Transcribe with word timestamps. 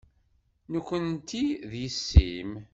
Nekkenti 0.71 1.45
d 1.69 1.71
yessi-m. 1.81 2.51